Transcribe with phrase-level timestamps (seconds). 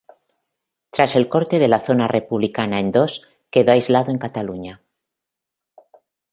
[0.89, 4.81] Tras el corte de la zona republicana en dos quedó aislado en Cataluña.